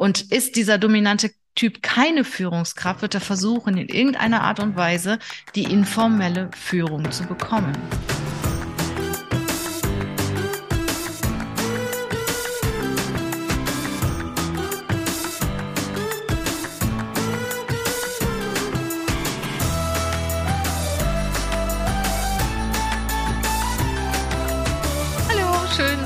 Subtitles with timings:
[0.00, 5.18] Und ist dieser dominante Typ keine Führungskraft, wird er versuchen, in irgendeiner Art und Weise
[5.54, 7.76] die informelle Führung zu bekommen.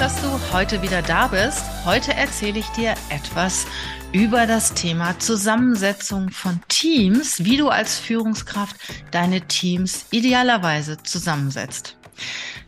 [0.05, 1.64] Dass du heute wieder da bist.
[1.87, 3.66] Heute erzähle ich dir etwas
[4.12, 8.77] über das Thema Zusammensetzung von Teams, wie du als Führungskraft
[9.12, 11.96] deine Teams idealerweise zusammensetzt.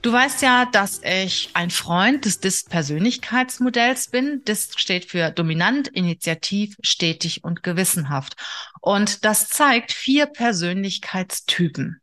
[0.00, 4.42] Du weißt ja, dass ich ein Freund des DIST-Persönlichkeitsmodells bin.
[4.46, 8.36] DIST steht für dominant, initiativ, stetig und gewissenhaft.
[8.80, 12.00] Und das zeigt vier Persönlichkeitstypen.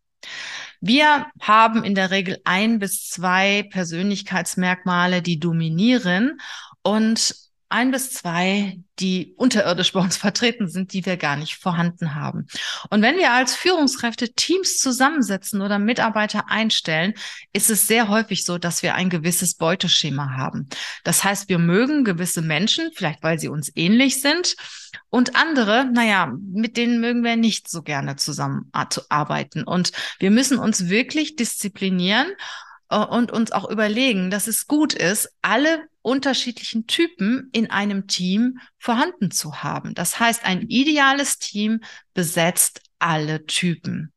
[0.86, 6.42] Wir haben in der Regel ein bis zwei Persönlichkeitsmerkmale, die dominieren.
[6.82, 7.34] Und
[7.74, 12.48] ein bis zwei, die unterirdisch bei uns vertreten sind, die wir gar nicht vorhanden haben.
[12.90, 17.16] Und wenn wir als Führungskräfte Teams zusammensetzen oder Mitarbeiter einstellen,
[17.52, 20.70] ist es sehr häufig so, dass wir ein gewisses Beuteschema haben.
[21.04, 24.56] Das heißt, wir mögen gewisse Menschen, vielleicht weil sie uns ähnlich sind,
[25.10, 29.64] und andere, naja, mit denen mögen wir nicht so gerne zusammenarbeiten.
[29.64, 32.28] Und wir müssen uns wirklich disziplinieren
[32.90, 38.60] äh, und uns auch überlegen, dass es gut ist, alle unterschiedlichen Typen in einem Team
[38.78, 39.96] vorhanden zu haben.
[39.96, 41.80] Das heißt, ein ideales Team
[42.14, 44.14] besetzt alle Typen.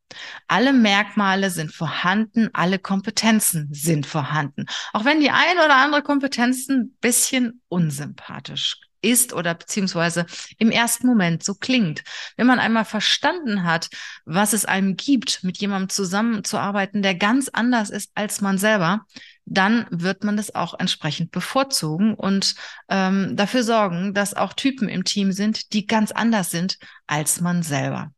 [0.46, 4.66] Alle Merkmale sind vorhanden, alle Kompetenzen sind vorhanden.
[4.92, 10.26] Auch wenn die eine oder andere Kompetenz ein bisschen unsympathisch ist oder beziehungsweise
[10.58, 12.02] im ersten Moment so klingt.
[12.36, 13.88] Wenn man einmal verstanden hat,
[14.24, 19.06] was es einem gibt, mit jemandem zusammenzuarbeiten, der ganz anders ist als man selber,
[19.46, 22.56] dann wird man das auch entsprechend bevorzugen und
[22.88, 27.62] ähm, dafür sorgen, dass auch Typen im Team sind, die ganz anders sind als man
[27.62, 28.12] selber.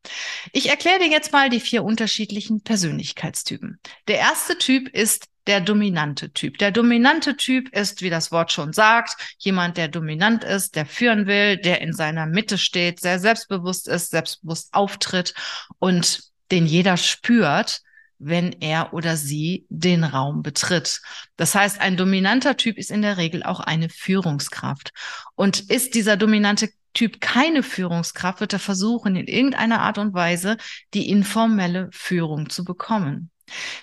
[0.52, 3.78] Ich erkläre dir jetzt mal die vier unterschiedlichen Persönlichkeitstypen.
[4.08, 6.58] Der erste Typ ist der dominante Typ.
[6.58, 11.26] Der dominante Typ ist, wie das Wort schon sagt, jemand, der dominant ist, der führen
[11.26, 15.34] will, der in seiner Mitte steht, sehr selbstbewusst ist, selbstbewusst auftritt
[15.78, 17.80] und den jeder spürt,
[18.18, 21.00] wenn er oder sie den Raum betritt.
[21.36, 24.92] Das heißt, ein dominanter Typ ist in der Regel auch eine Führungskraft.
[25.34, 30.56] Und ist dieser dominante Typ keine Führungskraft, wird er versuchen, in irgendeiner Art und Weise
[30.94, 33.30] die informelle Führung zu bekommen.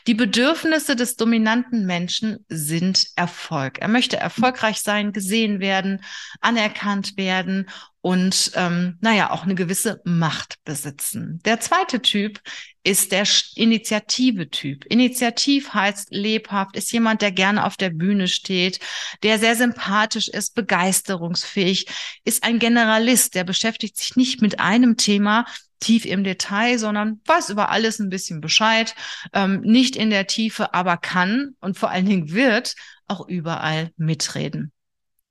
[0.08, 3.80] Die Bedürfnisse des dominanten Menschen sind Erfolg.
[3.80, 6.04] Er möchte erfolgreich sein, gesehen werden,
[6.42, 7.68] anerkannt werden
[8.06, 11.40] und ähm, naja, auch eine gewisse Macht besitzen.
[11.44, 12.40] Der zweite Typ
[12.84, 14.86] ist der Initiative-Typ.
[14.86, 18.80] Initiativ heißt lebhaft, ist jemand, der gerne auf der Bühne steht,
[19.24, 21.88] der sehr sympathisch ist, begeisterungsfähig,
[22.24, 25.46] ist ein Generalist, der beschäftigt sich nicht mit einem Thema,
[25.80, 28.94] tief im Detail, sondern weiß über alles ein bisschen Bescheid,
[29.34, 32.76] ähm, nicht in der Tiefe, aber kann und vor allen Dingen wird
[33.08, 34.72] auch überall mitreden.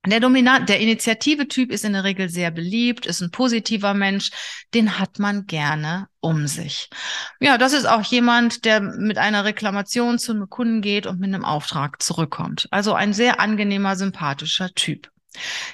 [0.05, 4.31] Der Dominant, der Initiative-Typ ist in der Regel sehr beliebt, ist ein positiver Mensch,
[4.73, 6.89] den hat man gerne um sich.
[7.39, 11.33] Ja, das ist auch jemand, der mit einer Reklamation zu einem Kunden geht und mit
[11.33, 12.67] einem Auftrag zurückkommt.
[12.71, 15.09] Also ein sehr angenehmer, sympathischer Typ.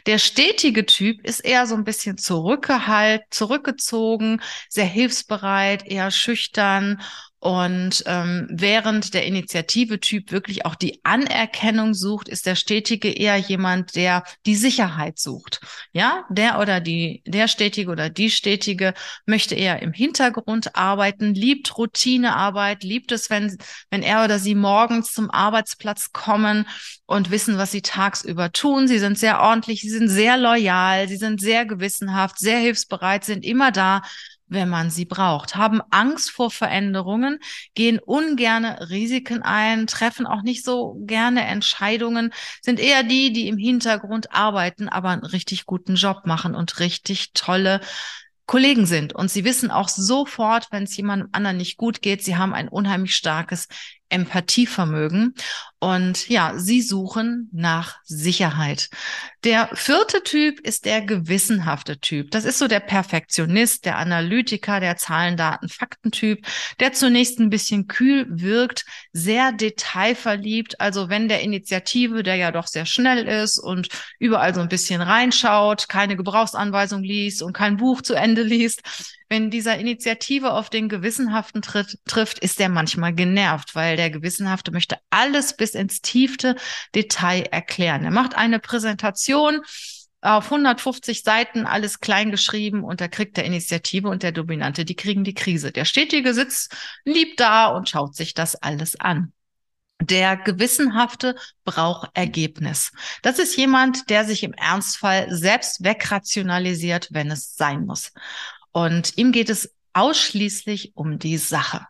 [0.06, 7.02] Der stetige Typ ist eher so ein bisschen zurückgehalten, zurückgezogen, sehr hilfsbereit, eher schüchtern
[7.41, 13.96] und ähm, während der Initiative-Typ wirklich auch die Anerkennung sucht, ist der Stetige eher jemand,
[13.96, 15.59] der die Sicherheit sucht.
[15.91, 18.94] Ja, der oder die, der Stetige oder die Stetige
[19.25, 23.58] möchte eher im Hintergrund arbeiten, liebt Routinearbeit, liebt es, wenn,
[23.90, 26.68] wenn er oder sie morgens zum Arbeitsplatz kommen
[27.08, 28.88] und wissen, was sie tagsüber tun.
[28.88, 33.44] Sie sind sehr ordentlich, sie sind sehr loyal, sie sind sehr gewissenhaft, sehr hilfsbereit, sind
[33.44, 34.03] immer da,
[34.51, 37.39] wenn man sie braucht, haben Angst vor Veränderungen,
[37.73, 43.57] gehen ungerne Risiken ein, treffen auch nicht so gerne Entscheidungen, sind eher die, die im
[43.57, 47.79] Hintergrund arbeiten, aber einen richtig guten Job machen und richtig tolle
[48.46, 49.14] Kollegen sind.
[49.14, 52.67] Und sie wissen auch sofort, wenn es jemandem anderen nicht gut geht, sie haben ein
[52.67, 53.70] unheimlich starkes
[54.11, 55.34] Empathievermögen.
[55.79, 58.90] Und ja, sie suchen nach Sicherheit.
[59.43, 62.29] Der vierte Typ ist der gewissenhafte Typ.
[62.29, 66.46] Das ist so der Perfektionist, der Analytiker, der Zahlen, Daten, Faktentyp,
[66.79, 70.79] der zunächst ein bisschen kühl wirkt, sehr detailverliebt.
[70.79, 75.02] Also wenn der Initiative, der ja doch sehr schnell ist und überall so ein bisschen
[75.02, 78.84] reinschaut, keine Gebrauchsanweisung liest und kein Buch zu Ende liest,
[79.31, 84.72] wenn dieser Initiative auf den Gewissenhaften tritt, trifft, ist er manchmal genervt, weil der Gewissenhafte
[84.72, 86.57] möchte alles bis ins tiefste
[86.93, 88.03] Detail erklären.
[88.03, 89.61] Er macht eine Präsentation,
[90.19, 94.97] auf 150 Seiten alles klein geschrieben und da kriegt der Initiative und der Dominante, die
[94.97, 95.72] kriegen die Krise.
[95.72, 96.75] Der Stetige sitzt
[97.05, 99.31] lieb da und schaut sich das alles an.
[100.01, 102.91] Der Gewissenhafte braucht Ergebnis.
[103.22, 108.11] Das ist jemand, der sich im Ernstfall selbst wegrationalisiert, wenn es sein muss.
[108.72, 111.85] Und ihm geht es ausschließlich um die Sache.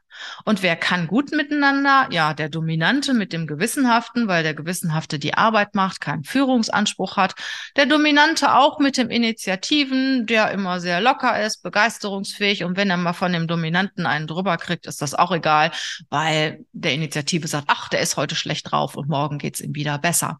[0.46, 2.08] Und wer kann gut miteinander?
[2.12, 7.36] Ja, der Dominante mit dem Gewissenhaften, weil der Gewissenhafte die Arbeit macht, keinen Führungsanspruch hat.
[7.76, 12.64] Der Dominante auch mit dem Initiativen, der immer sehr locker ist, begeisterungsfähig.
[12.64, 15.72] Und wenn er mal von dem Dominanten einen drüber kriegt, ist das auch egal,
[16.10, 19.98] weil der Initiative sagt, ach, der ist heute schlecht drauf und morgen geht's ihm wieder
[19.98, 20.40] besser.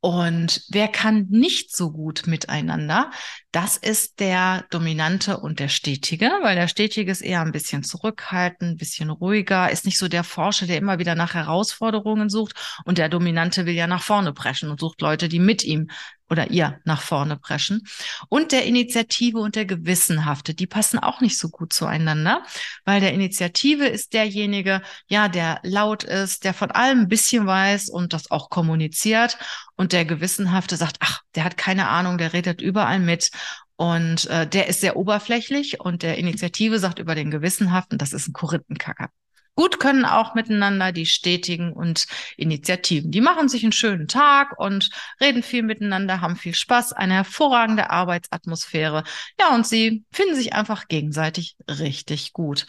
[0.00, 3.10] Und wer kann nicht so gut miteinander?
[3.56, 8.72] Das ist der Dominante und der Stetige, weil der Stetige ist eher ein bisschen zurückhaltend,
[8.72, 12.54] ein bisschen ruhiger, ist nicht so der Forscher, der immer wieder nach Herausforderungen sucht.
[12.84, 15.88] Und der Dominante will ja nach vorne preschen und sucht Leute, die mit ihm
[16.28, 17.86] oder ihr nach vorne preschen.
[18.28, 22.42] Und der Initiative und der Gewissenhafte, die passen auch nicht so gut zueinander,
[22.84, 27.88] weil der Initiative ist derjenige, ja, der laut ist, der von allem ein bisschen weiß
[27.90, 29.38] und das auch kommuniziert.
[29.76, 33.30] Und der Gewissenhafte sagt, ach, der hat keine Ahnung, der redet überall mit.
[33.76, 38.28] Und äh, der ist sehr oberflächlich und der Initiative sagt über den Gewissenhaften, das ist
[38.28, 39.10] ein Korinthenkacker.
[39.56, 42.06] Gut können auch miteinander die Stetigen und
[42.36, 43.10] Initiativen.
[43.10, 47.88] Die machen sich einen schönen Tag und reden viel miteinander, haben viel Spaß, eine hervorragende
[47.88, 49.02] Arbeitsatmosphäre.
[49.40, 52.66] Ja, und sie finden sich einfach gegenseitig richtig gut.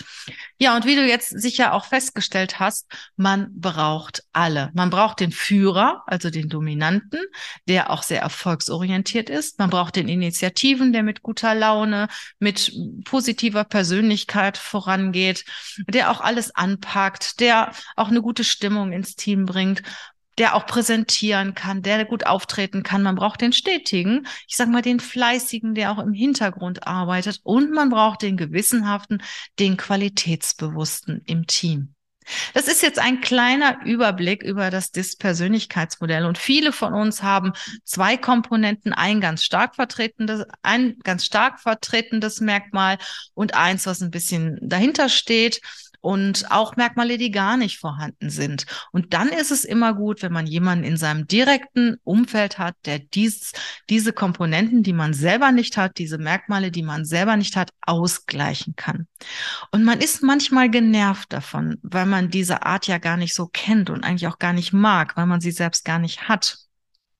[0.59, 2.87] Ja, und wie du jetzt sicher auch festgestellt hast,
[3.17, 4.71] man braucht alle.
[4.73, 7.19] Man braucht den Führer, also den Dominanten,
[7.67, 9.59] der auch sehr erfolgsorientiert ist.
[9.59, 12.07] Man braucht den Initiativen, der mit guter Laune,
[12.39, 12.71] mit
[13.03, 15.43] positiver Persönlichkeit vorangeht,
[15.89, 19.83] der auch alles an anpackt, der auch eine gute Stimmung ins Team bringt,
[20.37, 23.01] der auch präsentieren kann, der gut auftreten kann.
[23.01, 27.71] Man braucht den stetigen, ich sag mal den fleißigen, der auch im Hintergrund arbeitet und
[27.71, 29.23] man braucht den gewissenhaften,
[29.57, 31.95] den qualitätsbewussten im Team.
[32.53, 37.53] Das ist jetzt ein kleiner Überblick über das DIS-Persönlichkeitsmodell und viele von uns haben
[37.85, 42.97] zwei Komponenten, ein ganz stark vertretendes, ein ganz stark vertretendes Merkmal
[43.33, 45.61] und eins, was ein bisschen dahinter steht
[46.01, 48.65] und auch Merkmale, die gar nicht vorhanden sind.
[48.91, 52.99] Und dann ist es immer gut, wenn man jemanden in seinem direkten Umfeld hat, der
[52.99, 53.51] dies,
[53.89, 58.75] diese Komponenten, die man selber nicht hat, diese Merkmale, die man selber nicht hat, ausgleichen
[58.75, 59.07] kann.
[59.71, 63.89] Und man ist manchmal genervt davon, weil man diese Art ja gar nicht so kennt
[63.89, 66.66] und eigentlich auch gar nicht mag, weil man sie selbst gar nicht hat.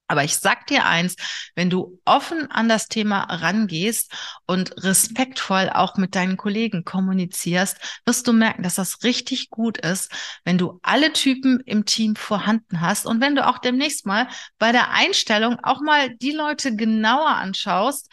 [0.07, 1.15] Aber ich sag dir eins,
[1.55, 4.11] wenn du offen an das Thema rangehst
[4.45, 10.11] und respektvoll auch mit deinen Kollegen kommunizierst, wirst du merken, dass das richtig gut ist,
[10.45, 14.27] wenn du alle Typen im Team vorhanden hast und wenn du auch demnächst mal
[14.57, 18.09] bei der Einstellung auch mal die Leute genauer anschaust,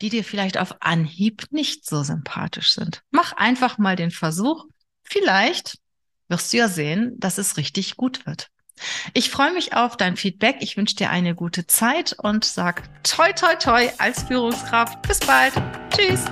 [0.00, 3.02] die dir vielleicht auf Anhieb nicht so sympathisch sind.
[3.10, 4.66] Mach einfach mal den Versuch.
[5.02, 5.78] Vielleicht
[6.28, 8.48] wirst du ja sehen, dass es richtig gut wird.
[9.12, 10.56] Ich freue mich auf dein Feedback.
[10.60, 15.02] Ich wünsche dir eine gute Zeit und sag toi toi toi als Führungskraft.
[15.02, 15.52] Bis bald.
[15.90, 16.24] Tschüss.